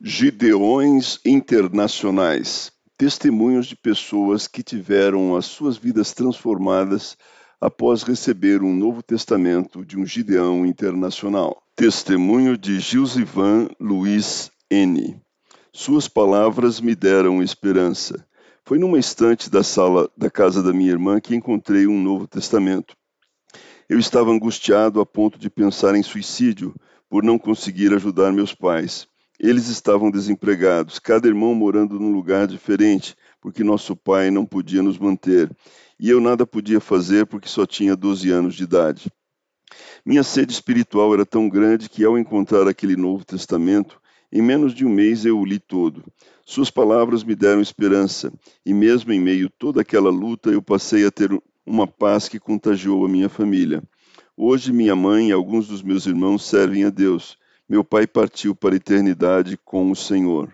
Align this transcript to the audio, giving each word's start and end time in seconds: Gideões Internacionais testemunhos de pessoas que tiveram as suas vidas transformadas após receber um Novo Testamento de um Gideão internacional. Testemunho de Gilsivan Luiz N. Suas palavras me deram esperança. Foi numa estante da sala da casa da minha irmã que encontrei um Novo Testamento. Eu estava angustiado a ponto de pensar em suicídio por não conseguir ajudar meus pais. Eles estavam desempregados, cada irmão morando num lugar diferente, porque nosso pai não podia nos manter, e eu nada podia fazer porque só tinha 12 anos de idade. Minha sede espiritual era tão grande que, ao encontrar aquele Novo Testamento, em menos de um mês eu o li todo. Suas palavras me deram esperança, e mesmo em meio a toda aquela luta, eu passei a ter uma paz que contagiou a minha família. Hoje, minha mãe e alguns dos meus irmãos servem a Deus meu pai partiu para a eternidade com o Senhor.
Gideões 0.00 1.18
Internacionais 1.24 2.72
testemunhos 2.98 3.68
de 3.68 3.76
pessoas 3.76 4.48
que 4.48 4.60
tiveram 4.60 5.36
as 5.36 5.46
suas 5.46 5.76
vidas 5.76 6.12
transformadas 6.12 7.16
após 7.60 8.02
receber 8.02 8.60
um 8.60 8.74
Novo 8.74 9.04
Testamento 9.04 9.84
de 9.84 9.96
um 9.96 10.04
Gideão 10.04 10.66
internacional. 10.66 11.62
Testemunho 11.76 12.58
de 12.58 12.80
Gilsivan 12.80 13.68
Luiz 13.78 14.50
N. 14.68 15.20
Suas 15.72 16.08
palavras 16.08 16.80
me 16.80 16.96
deram 16.96 17.40
esperança. 17.40 18.26
Foi 18.64 18.80
numa 18.80 18.98
estante 18.98 19.48
da 19.48 19.62
sala 19.62 20.10
da 20.16 20.28
casa 20.28 20.60
da 20.60 20.72
minha 20.72 20.90
irmã 20.90 21.20
que 21.20 21.36
encontrei 21.36 21.86
um 21.86 22.02
Novo 22.02 22.26
Testamento. 22.26 22.96
Eu 23.88 23.98
estava 23.98 24.32
angustiado 24.32 25.00
a 25.00 25.06
ponto 25.06 25.38
de 25.38 25.48
pensar 25.48 25.94
em 25.94 26.02
suicídio 26.02 26.74
por 27.08 27.22
não 27.22 27.38
conseguir 27.38 27.94
ajudar 27.94 28.32
meus 28.32 28.52
pais. 28.52 29.06
Eles 29.40 29.68
estavam 29.68 30.10
desempregados, 30.10 30.98
cada 30.98 31.28
irmão 31.28 31.54
morando 31.54 32.00
num 32.00 32.10
lugar 32.10 32.48
diferente, 32.48 33.14
porque 33.40 33.62
nosso 33.62 33.94
pai 33.94 34.32
não 34.32 34.44
podia 34.44 34.82
nos 34.82 34.98
manter, 34.98 35.48
e 35.98 36.10
eu 36.10 36.20
nada 36.20 36.44
podia 36.44 36.80
fazer 36.80 37.24
porque 37.24 37.48
só 37.48 37.64
tinha 37.64 37.94
12 37.94 38.30
anos 38.30 38.56
de 38.56 38.64
idade. 38.64 39.08
Minha 40.04 40.24
sede 40.24 40.52
espiritual 40.52 41.14
era 41.14 41.24
tão 41.24 41.48
grande 41.48 41.88
que, 41.88 42.04
ao 42.04 42.18
encontrar 42.18 42.66
aquele 42.66 42.96
Novo 42.96 43.24
Testamento, 43.24 44.00
em 44.32 44.42
menos 44.42 44.74
de 44.74 44.84
um 44.84 44.88
mês 44.88 45.24
eu 45.24 45.38
o 45.38 45.44
li 45.44 45.60
todo. 45.60 46.02
Suas 46.44 46.68
palavras 46.68 47.22
me 47.22 47.36
deram 47.36 47.60
esperança, 47.60 48.32
e 48.66 48.74
mesmo 48.74 49.12
em 49.12 49.20
meio 49.20 49.46
a 49.46 49.52
toda 49.56 49.82
aquela 49.82 50.10
luta, 50.10 50.50
eu 50.50 50.60
passei 50.60 51.06
a 51.06 51.12
ter 51.12 51.30
uma 51.64 51.86
paz 51.86 52.28
que 52.28 52.40
contagiou 52.40 53.06
a 53.06 53.08
minha 53.08 53.28
família. 53.28 53.84
Hoje, 54.36 54.72
minha 54.72 54.96
mãe 54.96 55.28
e 55.28 55.32
alguns 55.32 55.68
dos 55.68 55.80
meus 55.80 56.06
irmãos 56.06 56.44
servem 56.44 56.82
a 56.82 56.90
Deus 56.90 57.38
meu 57.68 57.84
pai 57.84 58.06
partiu 58.06 58.54
para 58.54 58.74
a 58.74 58.76
eternidade 58.76 59.58
com 59.58 59.90
o 59.90 59.96
Senhor. 59.96 60.50